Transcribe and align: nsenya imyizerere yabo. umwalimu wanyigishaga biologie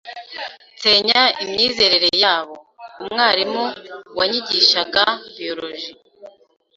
nsenya 0.73 1.21
imyizerere 1.43 2.09
yabo. 2.23 2.55
umwalimu 3.01 3.63
wanyigishaga 4.17 5.03
biologie 5.37 5.93